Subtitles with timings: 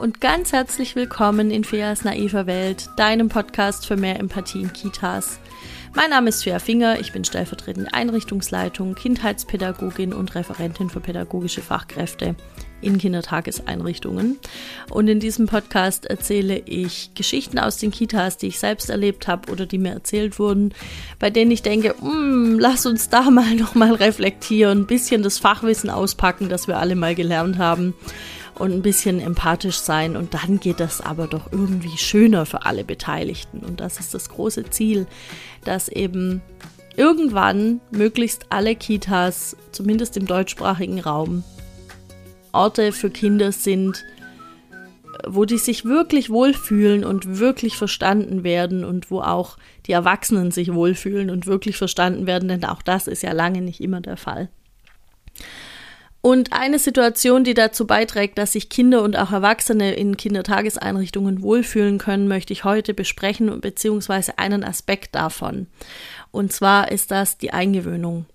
[0.00, 5.38] und ganz herzlich willkommen in Feas naiver Welt, deinem Podcast für mehr Empathie in Kitas.
[5.94, 12.34] Mein Name ist Fea Finger, ich bin stellvertretende Einrichtungsleitung, Kindheitspädagogin und Referentin für pädagogische Fachkräfte
[12.80, 14.38] in Kindertageseinrichtungen.
[14.88, 19.52] Und in diesem Podcast erzähle ich Geschichten aus den Kitas, die ich selbst erlebt habe
[19.52, 20.72] oder die mir erzählt wurden,
[21.18, 25.90] bei denen ich denke, mm, lass uns da mal nochmal reflektieren, ein bisschen das Fachwissen
[25.90, 27.92] auspacken, das wir alle mal gelernt haben
[28.54, 30.16] und ein bisschen empathisch sein.
[30.16, 33.60] Und dann geht das aber doch irgendwie schöner für alle Beteiligten.
[33.60, 35.06] Und das ist das große Ziel,
[35.64, 36.42] dass eben
[36.96, 41.44] irgendwann möglichst alle Kitas, zumindest im deutschsprachigen Raum,
[42.52, 44.04] Orte für Kinder sind,
[45.26, 50.72] wo die sich wirklich wohlfühlen und wirklich verstanden werden und wo auch die Erwachsenen sich
[50.72, 54.48] wohlfühlen und wirklich verstanden werden, denn auch das ist ja lange nicht immer der Fall.
[56.22, 61.96] Und eine Situation, die dazu beiträgt, dass sich Kinder und auch Erwachsene in Kindertageseinrichtungen wohlfühlen
[61.96, 65.66] können, möchte ich heute besprechen, beziehungsweise einen Aspekt davon.
[66.30, 68.26] Und zwar ist das die Eingewöhnung.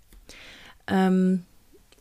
[0.88, 1.44] Ähm,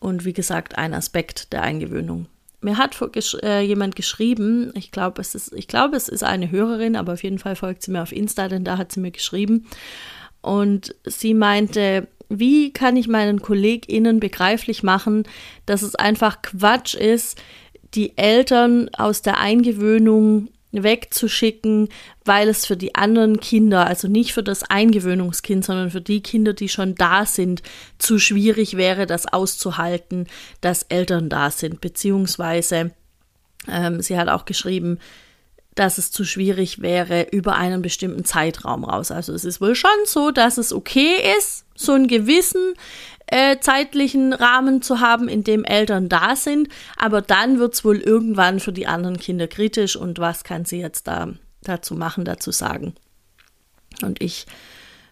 [0.01, 2.27] und wie gesagt, ein Aspekt der Eingewöhnung.
[2.63, 6.51] Mir hat gesch äh, jemand geschrieben, ich glaube, es ist, ich glaube, es ist eine
[6.51, 9.11] Hörerin, aber auf jeden Fall folgt sie mir auf Insta, denn da hat sie mir
[9.11, 9.67] geschrieben.
[10.41, 15.25] Und sie meinte, wie kann ich meinen KollegInnen begreiflich machen,
[15.67, 17.41] dass es einfach Quatsch ist,
[17.95, 20.49] die Eltern aus der Eingewöhnung
[20.83, 21.89] wegzuschicken,
[22.25, 26.53] weil es für die anderen Kinder, also nicht für das Eingewöhnungskind, sondern für die Kinder,
[26.53, 27.63] die schon da sind,
[27.99, 30.27] zu schwierig wäre, das auszuhalten,
[30.61, 31.81] dass Eltern da sind.
[31.81, 32.91] Beziehungsweise,
[33.69, 34.99] ähm, sie hat auch geschrieben,
[35.75, 39.11] dass es zu schwierig wäre über einen bestimmten Zeitraum raus.
[39.11, 42.75] Also es ist wohl schon so, dass es okay ist, so einen gewissen
[43.27, 47.99] äh, zeitlichen Rahmen zu haben, in dem Eltern da sind, aber dann wird es wohl
[47.99, 51.29] irgendwann für die anderen Kinder kritisch und was kann sie jetzt da
[51.63, 52.95] dazu machen, dazu sagen.
[54.03, 54.47] Und ich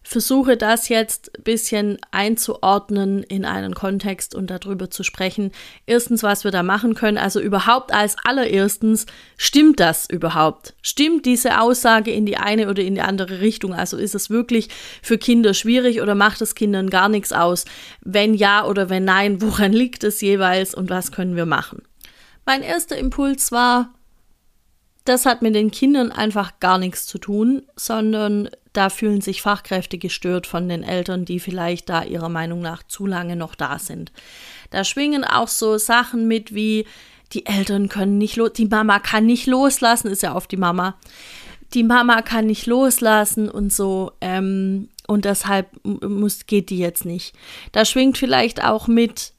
[0.02, 5.52] versuche das jetzt ein bisschen einzuordnen in einen Kontext und darüber zu sprechen.
[5.86, 7.18] Erstens, was wir da machen können.
[7.18, 10.74] Also überhaupt als allererstens, stimmt das überhaupt?
[10.82, 13.74] Stimmt diese Aussage in die eine oder in die andere Richtung?
[13.74, 14.68] Also ist es wirklich
[15.02, 17.64] für Kinder schwierig oder macht es Kindern gar nichts aus?
[18.00, 21.82] Wenn ja oder wenn nein, woran liegt es jeweils und was können wir machen?
[22.44, 23.94] Mein erster Impuls war,
[25.04, 29.98] das hat mit den Kindern einfach gar nichts zu tun, sondern da fühlen sich Fachkräfte
[29.98, 34.12] gestört von den Eltern, die vielleicht da ihrer Meinung nach zu lange noch da sind.
[34.70, 36.86] Da schwingen auch so Sachen mit wie
[37.32, 40.96] die Eltern können nicht los, die Mama kann nicht loslassen, ist ja oft die Mama.
[41.74, 47.34] Die Mama kann nicht loslassen und so, ähm, und deshalb muss, geht die jetzt nicht.
[47.72, 49.32] Da schwingt vielleicht auch mit,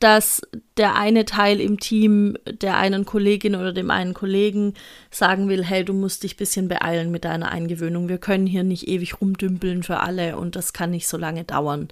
[0.00, 0.42] dass
[0.76, 4.74] der eine Teil im Team der einen Kollegin oder dem einen Kollegen
[5.10, 8.08] sagen will, hey, du musst dich ein bisschen beeilen mit deiner Eingewöhnung.
[8.08, 11.88] Wir können hier nicht ewig rumdümpeln für alle und das kann nicht so lange dauern.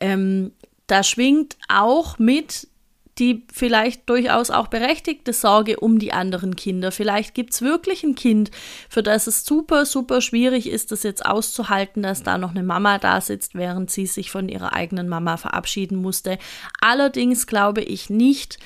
[0.00, 0.52] Ähm,
[0.86, 2.68] da schwingt auch mit,
[3.18, 6.92] die vielleicht durchaus auch berechtigte Sorge um die anderen Kinder.
[6.92, 8.50] Vielleicht gibt es wirklich ein Kind,
[8.88, 12.98] für das es super, super schwierig ist, das jetzt auszuhalten, dass da noch eine Mama
[12.98, 16.38] da sitzt, während sie sich von ihrer eigenen Mama verabschieden musste.
[16.80, 18.58] Allerdings glaube ich nicht,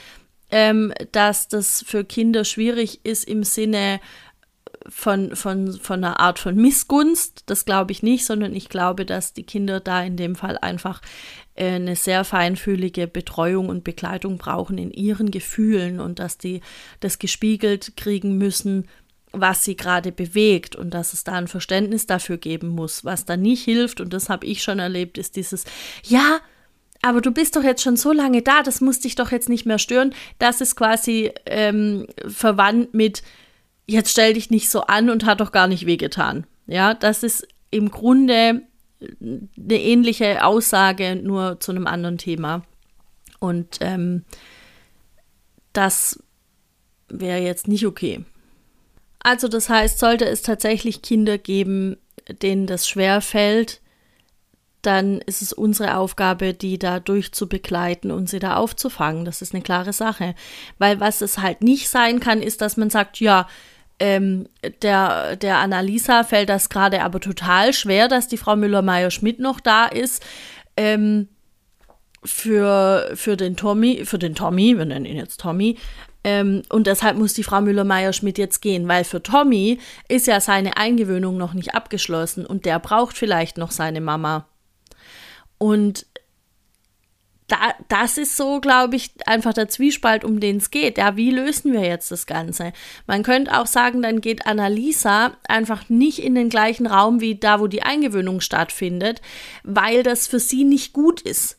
[0.50, 4.00] ähm, dass das für Kinder schwierig ist im Sinne
[4.88, 7.44] von, von, von einer Art von Missgunst.
[7.46, 11.00] Das glaube ich nicht, sondern ich glaube, dass die Kinder da in dem Fall einfach
[11.54, 16.60] äh, eine sehr feinfühlige Betreuung und Begleitung brauchen in ihren Gefühlen und dass die
[17.00, 18.86] das gespiegelt kriegen müssen,
[19.32, 23.04] was sie gerade bewegt und dass es da ein Verständnis dafür geben muss.
[23.04, 25.64] Was da nicht hilft, und das habe ich schon erlebt, ist dieses,
[26.02, 26.40] ja,
[27.02, 29.66] aber du bist doch jetzt schon so lange da, das muss dich doch jetzt nicht
[29.66, 30.14] mehr stören.
[30.38, 33.22] Das ist quasi ähm, verwandt mit,
[33.86, 36.46] jetzt stell dich nicht so an und hat doch gar nicht wehgetan.
[36.66, 38.62] Ja, das ist im Grunde
[39.00, 42.62] eine ähnliche Aussage, nur zu einem anderen Thema.
[43.38, 44.24] Und ähm,
[45.72, 46.22] das
[47.08, 48.24] wäre jetzt nicht okay.
[49.20, 51.96] Also das heißt, sollte es tatsächlich Kinder geben,
[52.42, 53.80] denen das schwer fällt,
[54.82, 59.24] dann ist es unsere Aufgabe, die da durchzubegleiten und sie da aufzufangen.
[59.24, 60.34] Das ist eine klare Sache.
[60.78, 63.48] Weil was es halt nicht sein kann, ist, dass man sagt, ja,
[63.98, 64.48] ähm,
[64.82, 69.86] der, der Annalisa fällt das gerade aber total schwer, dass die Frau Müller-Meyer-Schmidt noch da
[69.86, 70.24] ist.
[70.76, 71.28] Ähm,
[72.24, 75.78] für, für den Tommy, für den Tommy, wir nennen ihn jetzt Tommy,
[76.24, 79.78] ähm, und deshalb muss die Frau Müller-Meyer-Schmidt jetzt gehen, weil für Tommy
[80.08, 84.48] ist ja seine Eingewöhnung noch nicht abgeschlossen und der braucht vielleicht noch seine Mama.
[85.58, 86.04] Und
[87.48, 90.98] da, das ist so, glaube ich, einfach der Zwiespalt, um den es geht.
[90.98, 92.72] Ja, wie lösen wir jetzt das Ganze?
[93.06, 97.60] Man könnte auch sagen, dann geht Annalisa einfach nicht in den gleichen Raum wie da,
[97.60, 99.20] wo die Eingewöhnung stattfindet,
[99.62, 101.58] weil das für sie nicht gut ist.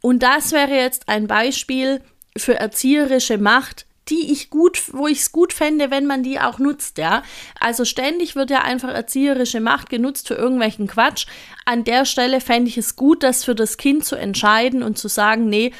[0.00, 2.02] Und das wäre jetzt ein Beispiel
[2.36, 6.58] für erzieherische Macht, die ich gut, wo ich es gut fände, wenn man die auch
[6.58, 7.22] nutzt, ja.
[7.60, 11.26] Also ständig wird ja einfach erzieherische Macht genutzt für irgendwelchen Quatsch.
[11.64, 15.08] An der Stelle fände ich es gut, das für das Kind zu entscheiden und zu
[15.08, 15.72] sagen, nee,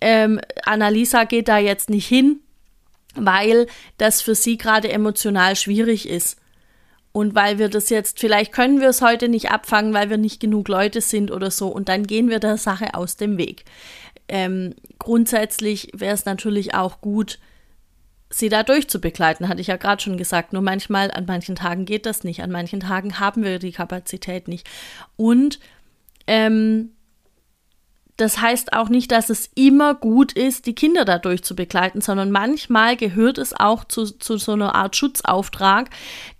[0.00, 2.40] ähm, Annalisa geht da jetzt nicht hin,
[3.14, 3.66] weil
[3.98, 6.38] das für sie gerade emotional schwierig ist.
[7.10, 10.40] Und weil wir das jetzt, vielleicht können wir es heute nicht abfangen, weil wir nicht
[10.40, 11.68] genug Leute sind oder so.
[11.68, 13.64] Und dann gehen wir der Sache aus dem Weg.
[14.28, 17.38] Ähm, grundsätzlich wäre es natürlich auch gut,
[18.38, 20.52] sie da durchzubegleiten, hatte ich ja gerade schon gesagt.
[20.52, 24.48] Nur manchmal, an manchen Tagen geht das nicht, an manchen Tagen haben wir die Kapazität
[24.48, 24.66] nicht.
[25.16, 25.58] Und
[26.26, 26.90] ähm,
[28.16, 32.30] das heißt auch nicht, dass es immer gut ist, die Kinder dadurch zu begleiten, sondern
[32.30, 35.90] manchmal gehört es auch zu, zu so einer Art Schutzauftrag,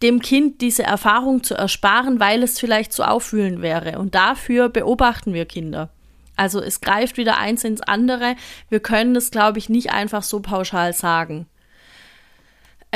[0.00, 3.99] dem Kind diese Erfahrung zu ersparen, weil es vielleicht zu auffühlen wäre.
[3.99, 5.91] Und dafür beobachten wir Kinder.
[6.37, 8.37] Also es greift wieder eins ins andere.
[8.69, 11.46] Wir können das, glaube ich, nicht einfach so pauschal sagen.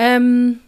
[0.00, 0.60] Ähm,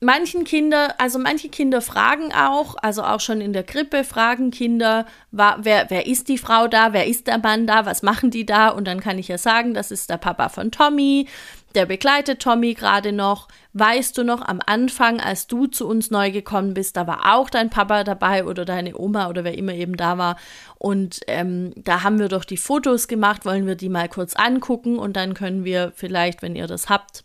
[0.00, 5.06] manchen Kinder, also manche Kinder fragen auch, also auch schon in der Krippe fragen Kinder,
[5.30, 8.70] wer, wer ist die Frau da, wer ist der Mann da, was machen die da?
[8.70, 11.28] Und dann kann ich ja sagen, das ist der Papa von Tommy,
[11.74, 13.48] der begleitet Tommy gerade noch.
[13.72, 17.50] Weißt du noch, am Anfang, als du zu uns neu gekommen bist, da war auch
[17.50, 20.36] dein Papa dabei oder deine Oma oder wer immer eben da war.
[20.78, 24.98] Und ähm, da haben wir doch die Fotos gemacht, wollen wir die mal kurz angucken
[24.98, 27.24] und dann können wir vielleicht, wenn ihr das habt,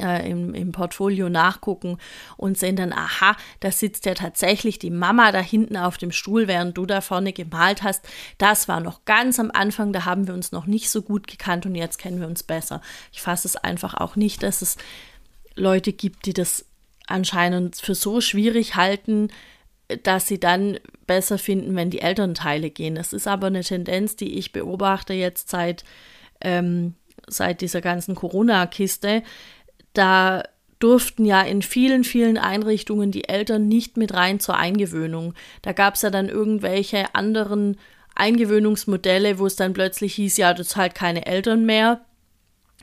[0.00, 1.98] äh, im, im Portfolio nachgucken
[2.36, 6.48] und sehen dann, aha, da sitzt ja tatsächlich die Mama da hinten auf dem Stuhl,
[6.48, 8.06] während du da vorne gemalt hast.
[8.38, 11.66] Das war noch ganz am Anfang, da haben wir uns noch nicht so gut gekannt
[11.66, 12.80] und jetzt kennen wir uns besser.
[13.12, 14.76] Ich fasse es einfach auch nicht, dass es
[15.54, 16.64] Leute gibt, die das
[17.06, 19.28] anscheinend für so schwierig halten,
[20.02, 22.94] dass sie dann besser finden, wenn die Elternteile gehen.
[22.94, 25.84] Das ist aber eine Tendenz, die ich beobachte jetzt seit,
[26.40, 26.94] ähm,
[27.26, 29.22] seit dieser ganzen Corona-Kiste,
[29.94, 30.42] da
[30.78, 35.34] durften ja in vielen, vielen Einrichtungen die Eltern nicht mit rein zur Eingewöhnung.
[35.62, 37.78] Da gab es ja dann irgendwelche anderen
[38.14, 42.02] Eingewöhnungsmodelle, wo es dann plötzlich hieß, ja, das halt keine Eltern mehr.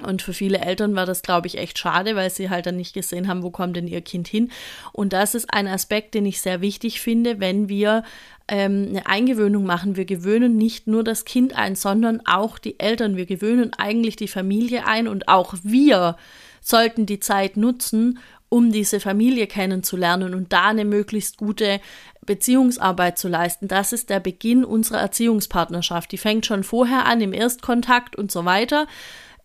[0.04, 2.94] Und für viele Eltern war das, glaube ich, echt schade, weil sie halt dann nicht
[2.94, 4.52] gesehen haben, wo kommt denn ihr Kind hin.
[4.94, 8.04] Und das ist ein Aspekt, den ich sehr wichtig finde, wenn wir
[8.48, 9.98] ähm, eine Eingewöhnung machen.
[9.98, 13.16] Wir gewöhnen nicht nur das Kind ein, sondern auch die Eltern.
[13.16, 16.18] Wir gewöhnen eigentlich die Familie ein und auch wir
[16.62, 18.19] sollten die Zeit nutzen,
[18.50, 21.80] um diese Familie kennenzulernen und da eine möglichst gute
[22.25, 23.68] Beziehungsarbeit zu leisten.
[23.68, 26.12] Das ist der Beginn unserer Erziehungspartnerschaft.
[26.12, 28.88] Die fängt schon vorher an, im Erstkontakt und so weiter.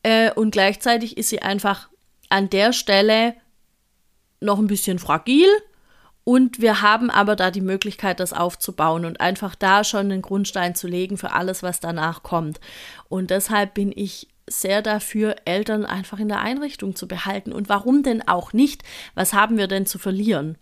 [0.02, 1.88] Äh, und gleichzeitig ist sie einfach
[2.28, 3.34] an der Stelle
[4.40, 5.48] noch ein bisschen fragil.
[6.24, 10.74] Und wir haben aber da die Möglichkeit, das aufzubauen und einfach da schon den Grundstein
[10.74, 12.58] zu legen für alles, was danach kommt.
[13.08, 17.52] Und deshalb bin ich sehr dafür, Eltern einfach in der Einrichtung zu behalten.
[17.52, 18.82] Und warum denn auch nicht?
[19.14, 20.56] Was haben wir denn zu verlieren?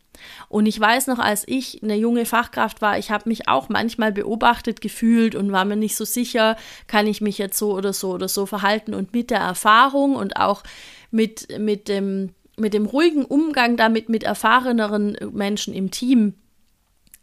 [0.48, 4.12] Und ich weiß noch, als ich eine junge Fachkraft war, ich habe mich auch manchmal
[4.12, 6.56] beobachtet gefühlt und war mir nicht so sicher,
[6.86, 8.94] kann ich mich jetzt so oder so oder so verhalten.
[8.94, 10.62] Und mit der Erfahrung und auch
[11.10, 16.34] mit, mit, dem, mit dem ruhigen Umgang damit mit erfahreneren Menschen im Team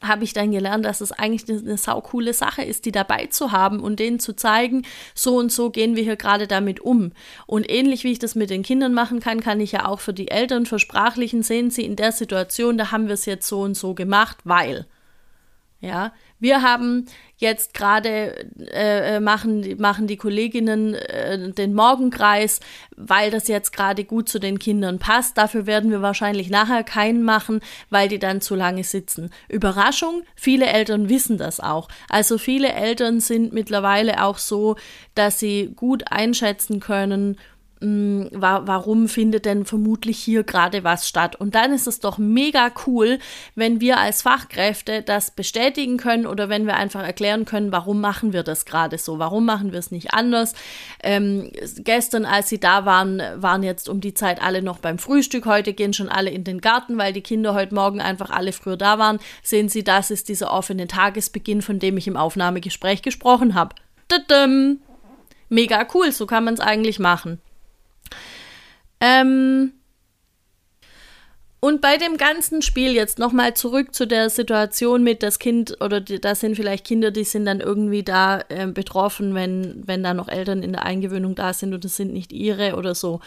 [0.02, 3.52] habe ich dann gelernt, dass es eigentlich eine, eine saukoole Sache ist, die dabei zu
[3.52, 7.12] haben und denen zu zeigen, so und so gehen wir hier gerade damit um.
[7.46, 10.14] Und ähnlich wie ich das mit den Kindern machen kann, kann ich ja auch für
[10.14, 13.76] die Eltern versprachlichen, sehen sie in der Situation, da haben wir es jetzt so und
[13.76, 14.86] so gemacht, weil.
[15.80, 17.06] Ja, wir haben
[17.38, 22.60] jetzt gerade, äh, machen, machen die Kolleginnen äh, den Morgenkreis,
[22.96, 25.38] weil das jetzt gerade gut zu den Kindern passt.
[25.38, 29.32] Dafür werden wir wahrscheinlich nachher keinen machen, weil die dann zu lange sitzen.
[29.50, 31.88] Überraschung, viele Eltern wissen das auch.
[32.10, 34.76] Also viele Eltern sind mittlerweile auch so,
[35.16, 37.38] dass sie gut einschätzen können,
[37.82, 41.36] mh, warum findet denn vermutlich hier gerade was statt?
[41.36, 43.20] Und dann ist es doch mega cool,
[43.56, 48.34] wenn wir als Fachkräfte das bestätigen können oder wenn wir einfach erklären können, warum machen
[48.34, 49.20] wir das gerade so?
[49.20, 50.54] Warum machen wir es nicht anders?
[51.04, 55.46] Ähm, gestern, als sie da waren, waren jetzt um die Zeit alle noch beim Frühstück.
[55.46, 58.78] Heute gehen schon alle in den Garten, weil die Kinder heute Morgen einfach alle früher
[58.78, 59.20] da waren.
[59.44, 63.76] Sehen Sie, das ist dieser offene Tagesbeginn, von dem ich im Aufnahmegespräch gesprochen habe.
[65.50, 67.42] Mega cool, so kann man es eigentlich machen.
[69.02, 69.74] Ähm,
[71.64, 76.02] Und bei dem ganzen Spiel jetzt nochmal zurück zu der Situation mit das Kind oder
[76.02, 80.28] da sind vielleicht Kinder, die sind dann irgendwie da äh, betroffen, wenn, wenn da noch
[80.28, 83.20] Eltern in der Eingewöhnung da sind und es sind nicht ihre oder so.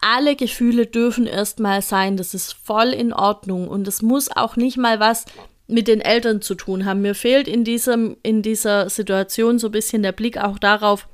[0.00, 4.76] Alle Gefühle dürfen erstmal sein, das ist voll in Ordnung und es muss auch nicht
[4.76, 5.24] mal was
[5.66, 7.02] mit den Eltern zu tun haben.
[7.02, 11.08] Mir fehlt in, diesem, in dieser Situation so ein bisschen der Blick auch darauf,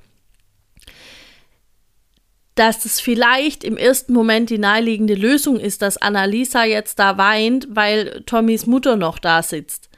[2.57, 7.69] dass es vielleicht im ersten Moment die naheliegende Lösung ist, dass Annalisa jetzt da weint,
[7.71, 9.91] weil Tommys Mutter noch da sitzt.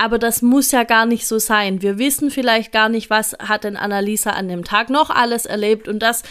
[0.00, 1.82] Aber das muss ja gar nicht so sein.
[1.82, 5.88] Wir wissen vielleicht gar nicht, was hat denn Annalisa an dem Tag noch alles erlebt.
[5.88, 6.22] Und das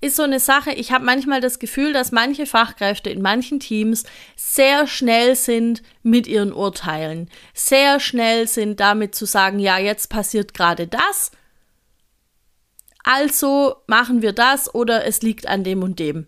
[0.00, 0.70] ist so eine Sache.
[0.70, 4.04] Ich habe manchmal das Gefühl, dass manche Fachkräfte in manchen Teams
[4.36, 7.28] sehr schnell sind mit ihren Urteilen.
[7.52, 11.32] Sehr schnell sind damit zu sagen, ja, jetzt passiert gerade das
[13.06, 16.26] also machen wir das oder es liegt an dem und dem.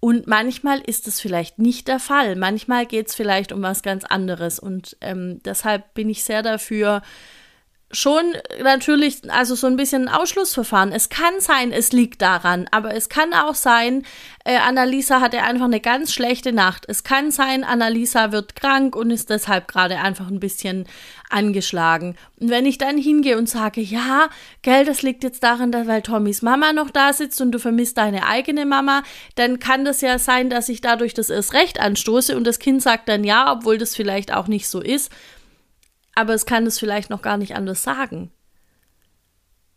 [0.00, 2.34] Und manchmal ist es vielleicht nicht der Fall.
[2.34, 4.58] Manchmal geht es vielleicht um was ganz anderes.
[4.58, 7.02] Und ähm, deshalb bin ich sehr dafür,
[7.94, 10.92] schon natürlich, also so ein bisschen ein Ausschlussverfahren.
[10.92, 14.04] Es kann sein, es liegt daran, aber es kann auch sein,
[14.44, 16.84] äh, Annalisa hatte einfach eine ganz schlechte Nacht.
[16.88, 20.86] Es kann sein, Annalisa wird krank und ist deshalb gerade einfach ein bisschen
[21.30, 22.16] angeschlagen.
[22.38, 24.28] Und wenn ich dann hingehe und sage, ja,
[24.62, 27.96] gell, das liegt jetzt daran, dass, weil Tommys Mama noch da sitzt und du vermisst
[27.96, 29.02] deine eigene Mama,
[29.34, 32.82] dann kann das ja sein, dass ich dadurch das erst recht anstoße und das Kind
[32.82, 35.10] sagt dann ja, obwohl das vielleicht auch nicht so ist
[36.14, 38.30] aber es kann es vielleicht noch gar nicht anders sagen.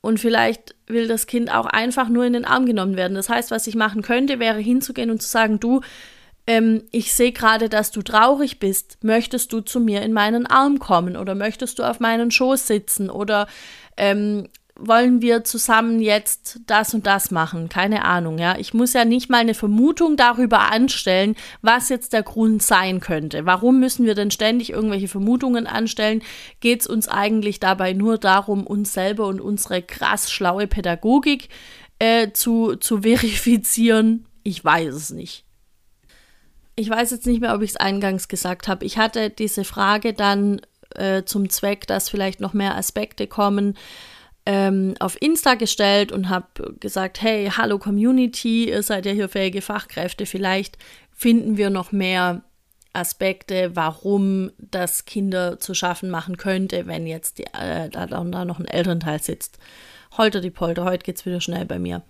[0.01, 3.15] Und vielleicht will das Kind auch einfach nur in den Arm genommen werden.
[3.15, 5.81] Das heißt, was ich machen könnte, wäre hinzugehen und zu sagen, du,
[6.45, 9.03] ähm, ich sehe gerade, dass du traurig bist.
[9.03, 13.09] Möchtest du zu mir in meinen Arm kommen oder möchtest du auf meinen Schoß sitzen
[13.09, 13.47] oder
[13.97, 14.47] ähm,
[14.79, 17.69] wollen wir zusammen jetzt das und das machen?
[17.69, 18.57] Keine Ahnung, ja.
[18.57, 23.45] Ich muss ja nicht mal eine Vermutung darüber anstellen, was jetzt der Grund sein könnte.
[23.45, 26.21] Warum müssen wir denn ständig irgendwelche Vermutungen anstellen?
[26.59, 31.49] Geht es uns eigentlich dabei nur darum, uns selber und unsere krass schlaue Pädagogik
[31.99, 34.25] äh, zu, zu verifizieren?
[34.43, 35.43] Ich weiß es nicht.
[36.75, 38.85] Ich weiß jetzt nicht mehr, ob ich es eingangs gesagt habe.
[38.85, 40.61] Ich hatte diese Frage dann
[40.95, 43.75] äh, zum Zweck, dass vielleicht noch mehr Aspekte kommen
[44.47, 49.61] ähm, auf Insta gestellt und habe gesagt, hey, hallo Community, ihr seid ja hier fähige
[49.61, 50.77] Fachkräfte, vielleicht
[51.11, 52.43] finden wir noch mehr
[52.93, 58.59] Aspekte, warum das Kinder zu schaffen machen könnte, wenn jetzt die, äh, da, da noch
[58.59, 59.59] ein Elternteil sitzt.
[60.17, 62.03] Holter die Polter, heute geht's wieder schnell bei mir.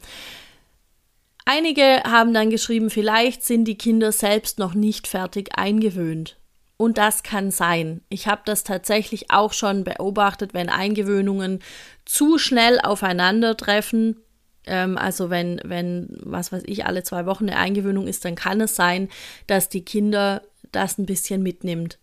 [1.43, 6.37] Einige haben dann geschrieben, vielleicht sind die Kinder selbst noch nicht fertig eingewöhnt.
[6.77, 8.01] Und das kann sein.
[8.07, 11.59] Ich habe das tatsächlich auch schon beobachtet, wenn Eingewöhnungen
[12.05, 14.17] zu schnell aufeinandertreffen.
[14.65, 18.61] Ähm, also wenn, wenn, was weiß ich, alle zwei Wochen eine Eingewöhnung ist, dann kann
[18.61, 19.09] es sein,
[19.47, 21.97] dass die Kinder das ein bisschen mitnimmt.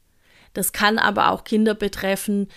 [0.54, 2.48] Das kann aber auch Kinder betreffen,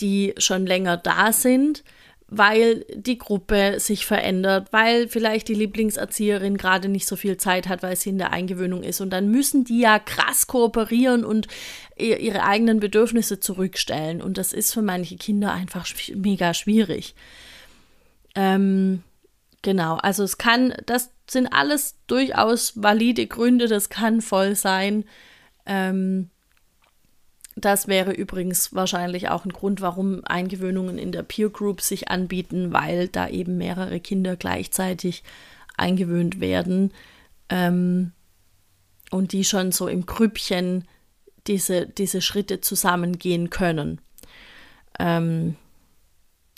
[0.00, 1.84] die schon länger da sind
[2.28, 7.84] weil die Gruppe sich verändert, weil vielleicht die Lieblingserzieherin gerade nicht so viel Zeit hat,
[7.84, 9.00] weil sie in der Eingewöhnung ist.
[9.00, 11.46] Und dann müssen die ja krass kooperieren und
[11.96, 14.20] ihre eigenen Bedürfnisse zurückstellen.
[14.20, 17.14] Und das ist für manche Kinder einfach mega schwierig.
[18.34, 19.04] Ähm,
[19.62, 25.04] genau, also es kann, das sind alles durchaus valide Gründe, das kann voll sein.
[25.64, 26.30] Ähm,
[27.56, 32.72] das wäre übrigens wahrscheinlich auch ein Grund, warum Eingewöhnungen in der Peer Group sich anbieten,
[32.72, 35.24] weil da eben mehrere Kinder gleichzeitig
[35.78, 36.92] eingewöhnt werden
[37.48, 38.12] ähm,
[39.10, 40.86] und die schon so im Grüppchen
[41.46, 44.02] diese, diese Schritte zusammengehen können.
[44.98, 45.56] Ähm,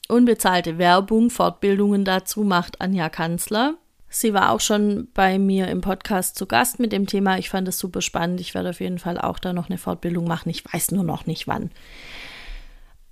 [0.09, 3.77] unbezahlte Werbung, Fortbildungen dazu macht Anja Kanzler.
[4.09, 7.39] Sie war auch schon bei mir im Podcast zu Gast mit dem Thema.
[7.39, 8.41] Ich fand es super spannend.
[8.41, 10.49] Ich werde auf jeden Fall auch da noch eine Fortbildung machen.
[10.49, 11.71] Ich weiß nur noch nicht wann.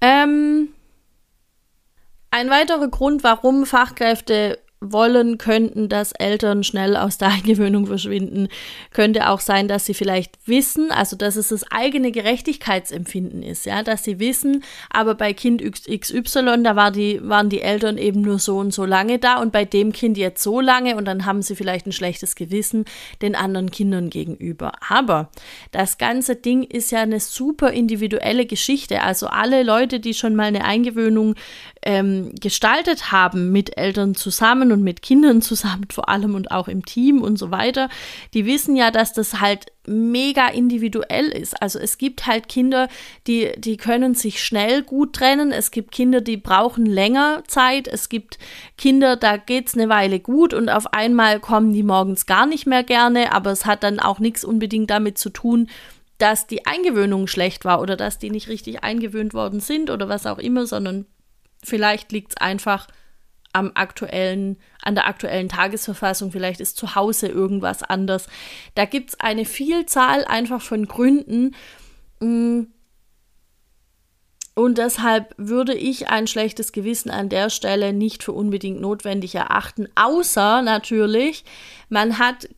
[0.00, 0.68] Ähm,
[2.30, 8.48] ein weiterer Grund, warum Fachkräfte wollen könnten, dass Eltern schnell aus der Eingewöhnung verschwinden.
[8.92, 13.82] Könnte auch sein, dass sie vielleicht wissen, also dass es das eigene Gerechtigkeitsempfinden ist, ja,
[13.82, 18.38] dass sie wissen, aber bei Kind XY, da war die, waren die Eltern eben nur
[18.38, 21.42] so und so lange da und bei dem Kind jetzt so lange und dann haben
[21.42, 22.84] sie vielleicht ein schlechtes Gewissen
[23.22, 24.72] den anderen Kindern gegenüber.
[24.88, 25.30] Aber
[25.70, 29.02] das ganze Ding ist ja eine super individuelle Geschichte.
[29.02, 31.34] Also alle Leute, die schon mal eine Eingewöhnung
[31.82, 36.68] ähm, gestaltet haben mit Eltern zusammen, zusammen und mit Kindern zusammen vor allem und auch
[36.68, 37.88] im Team und so weiter,
[38.34, 41.62] die wissen ja, dass das halt mega individuell ist.
[41.62, 42.88] Also es gibt halt Kinder,
[43.26, 45.52] die, die können sich schnell gut trennen.
[45.52, 47.86] Es gibt Kinder, die brauchen länger Zeit.
[47.86, 48.38] Es gibt
[48.76, 52.66] Kinder, da geht es eine Weile gut und auf einmal kommen die morgens gar nicht
[52.66, 55.68] mehr gerne, aber es hat dann auch nichts unbedingt damit zu tun,
[56.18, 60.26] dass die Eingewöhnung schlecht war oder dass die nicht richtig eingewöhnt worden sind oder was
[60.26, 61.06] auch immer, sondern
[61.62, 62.88] vielleicht liegt es einfach
[63.56, 68.26] am aktuellen, an der aktuellen Tagesverfassung, vielleicht ist zu Hause irgendwas anders.
[68.74, 71.54] Da gibt es eine Vielzahl einfach von Gründen.
[72.20, 72.64] Mm.
[74.54, 79.88] Und deshalb würde ich ein schlechtes Gewissen an der Stelle nicht für unbedingt notwendig erachten,
[79.96, 81.44] außer natürlich,
[81.90, 82.48] man hat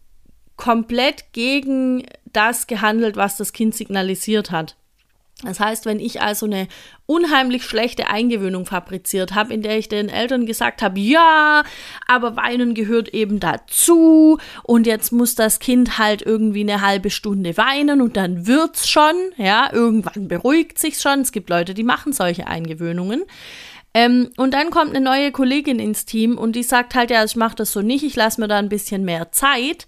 [0.57, 4.77] komplett gegen das gehandelt, was das Kind signalisiert hat.
[5.45, 6.67] Das heißt, wenn ich also eine
[7.07, 11.63] unheimlich schlechte Eingewöhnung fabriziert habe, in der ich den Eltern gesagt habe, ja,
[12.09, 17.57] aber Weinen gehört eben dazu und jetzt muss das Kind halt irgendwie eine halbe Stunde
[17.57, 21.21] weinen und dann wird's schon, ja, irgendwann beruhigt sich's schon.
[21.21, 23.23] Es gibt Leute, die machen solche Eingewöhnungen.
[23.95, 27.37] Ähm, und dann kommt eine neue Kollegin ins Team und die sagt halt, ja, ich
[27.37, 29.87] mache das so nicht, ich lasse mir da ein bisschen mehr Zeit.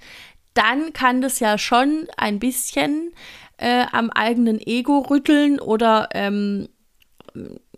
[0.54, 3.12] Dann kann das ja schon ein bisschen
[3.60, 6.68] äh, am eigenen Ego rütteln oder ähm,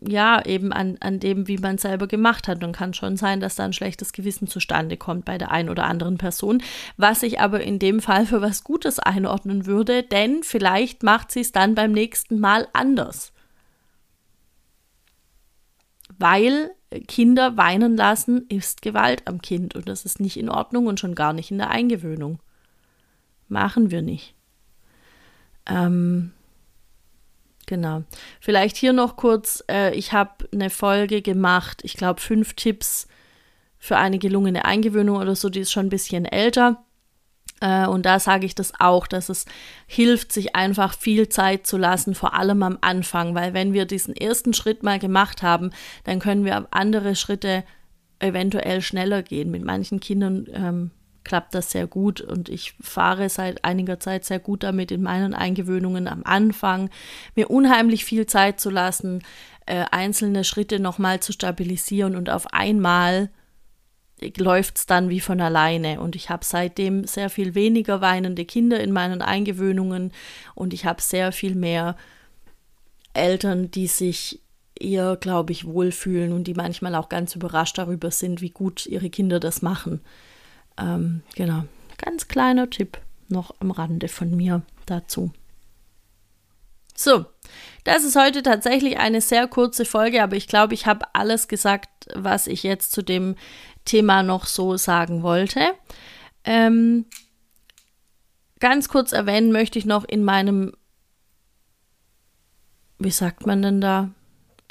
[0.00, 2.62] ja, eben an, an dem, wie man selber gemacht hat.
[2.64, 5.84] Und kann schon sein, dass da ein schlechtes Gewissen zustande kommt bei der einen oder
[5.84, 6.62] anderen Person,
[6.96, 11.40] was ich aber in dem Fall für was Gutes einordnen würde, denn vielleicht macht sie
[11.40, 13.32] es dann beim nächsten Mal anders.
[16.18, 16.70] Weil
[17.08, 21.14] Kinder weinen lassen ist Gewalt am Kind und das ist nicht in Ordnung und schon
[21.14, 22.38] gar nicht in der Eingewöhnung.
[23.48, 24.34] Machen wir nicht.
[25.66, 26.32] Ähm,
[27.66, 28.02] genau.
[28.40, 33.06] Vielleicht hier noch kurz, äh, ich habe eine Folge gemacht, ich glaube fünf Tipps
[33.78, 36.84] für eine gelungene Eingewöhnung oder so, die ist schon ein bisschen älter.
[37.60, 39.46] Äh, und da sage ich das auch, dass es
[39.86, 44.14] hilft, sich einfach viel Zeit zu lassen, vor allem am Anfang, weil wenn wir diesen
[44.16, 45.70] ersten Schritt mal gemacht haben,
[46.04, 47.64] dann können wir andere Schritte
[48.18, 49.50] eventuell schneller gehen.
[49.50, 50.90] Mit manchen Kindern ähm,
[51.24, 55.34] klappt das sehr gut und ich fahre seit einiger Zeit sehr gut damit in meinen
[55.34, 56.90] Eingewöhnungen am Anfang,
[57.34, 59.22] mir unheimlich viel Zeit zu lassen,
[59.66, 63.30] äh, einzelne Schritte nochmal zu stabilisieren und auf einmal
[64.36, 66.00] läuft es dann wie von alleine.
[66.00, 70.12] Und ich habe seitdem sehr viel weniger weinende Kinder in meinen Eingewöhnungen
[70.54, 71.96] und ich habe sehr viel mehr
[73.14, 74.40] Eltern, die sich
[74.78, 79.10] eher, glaube ich, wohlfühlen und die manchmal auch ganz überrascht darüber sind, wie gut ihre
[79.10, 80.00] Kinder das machen.
[80.78, 81.64] Ähm, genau,
[81.98, 85.32] ganz kleiner Tipp noch am Rande von mir dazu.
[86.94, 87.24] So,
[87.84, 91.88] das ist heute tatsächlich eine sehr kurze Folge, aber ich glaube, ich habe alles gesagt,
[92.14, 93.34] was ich jetzt zu dem
[93.84, 95.72] Thema noch so sagen wollte.
[96.44, 97.06] Ähm,
[98.60, 100.72] ganz kurz erwähnen möchte ich noch in meinem,
[102.98, 104.10] wie sagt man denn da,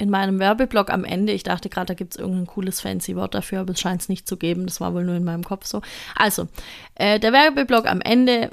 [0.02, 3.34] in meinem Werbeblock am Ende, ich dachte gerade, da gibt es irgendein cooles fancy Wort
[3.34, 4.66] dafür, aber es scheint es nicht zu geben.
[4.66, 5.80] Das war wohl nur in meinem Kopf so.
[6.16, 6.48] Also,
[6.96, 8.50] äh, der Werbeblock am Ende.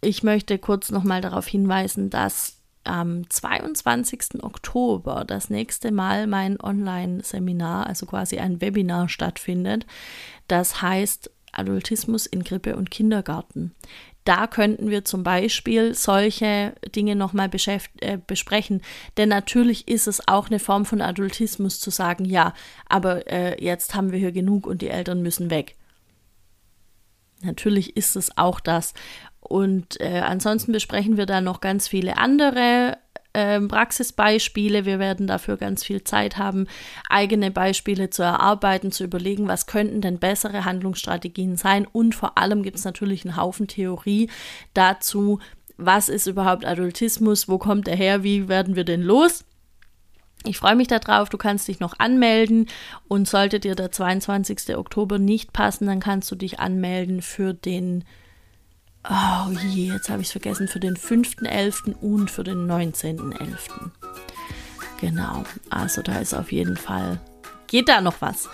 [0.00, 4.42] Ich möchte kurz nochmal darauf hinweisen, dass am 22.
[4.42, 9.86] Oktober das nächste Mal mein Online-Seminar, also quasi ein Webinar stattfindet.
[10.48, 13.74] Das heißt Adultismus in Krippe und Kindergarten
[14.24, 17.50] da könnten wir zum Beispiel solche Dinge nochmal
[18.00, 18.82] äh, besprechen.
[19.16, 22.54] Denn natürlich ist es auch eine Form von Adultismus zu sagen, ja,
[22.88, 25.74] aber äh, jetzt haben wir hier genug und die Eltern müssen weg.
[27.42, 28.94] Natürlich ist es auch das.
[29.40, 32.96] Und äh, ansonsten besprechen wir da noch ganz viele andere
[33.34, 34.84] ähm, Praxisbeispiele.
[34.84, 36.66] Wir werden dafür ganz viel Zeit haben,
[37.08, 41.86] eigene Beispiele zu erarbeiten, zu überlegen, was könnten denn bessere Handlungsstrategien sein.
[41.90, 44.30] Und vor allem gibt es natürlich einen Haufen Theorie
[44.74, 45.38] dazu,
[45.76, 49.44] was ist überhaupt Adultismus, wo kommt er her, wie werden wir denn los.
[50.44, 52.66] Ich freue mich darauf, du kannst dich noch anmelden
[53.06, 54.76] und sollte dir der 22.
[54.76, 58.04] Oktober nicht passen, dann kannst du dich anmelden für den
[59.08, 61.96] Oh je, jetzt habe ich es vergessen, für den 5.11.
[61.96, 63.56] und für den 19.11.
[65.00, 67.20] Genau, also da ist auf jeden Fall,
[67.66, 68.48] geht da noch was.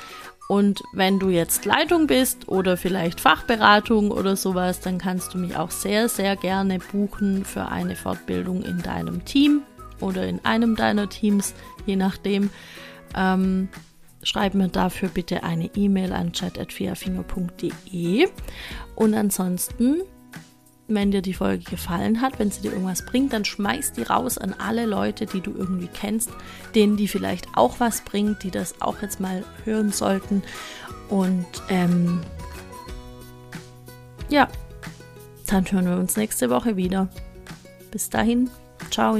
[0.48, 5.56] Und wenn du jetzt Leitung bist oder vielleicht Fachberatung oder sowas, dann kannst du mich
[5.56, 9.60] auch sehr, sehr gerne buchen für eine Fortbildung in deinem Team
[10.00, 11.52] oder in einem deiner Teams,
[11.84, 12.48] je nachdem.
[13.14, 13.68] Ähm,
[14.22, 18.28] schreib mir dafür bitte eine E-Mail an chat.fiafinger.de.
[18.94, 20.00] Und ansonsten
[20.88, 24.38] wenn dir die Folge gefallen hat, wenn sie dir irgendwas bringt, dann schmeiß die raus
[24.38, 26.30] an alle Leute, die du irgendwie kennst,
[26.74, 30.42] denen die vielleicht auch was bringt, die das auch jetzt mal hören sollten.
[31.10, 32.20] Und ähm,
[34.28, 34.48] ja,
[35.46, 37.08] dann hören wir uns nächste Woche wieder.
[37.90, 38.50] Bis dahin,
[38.90, 39.16] ciao.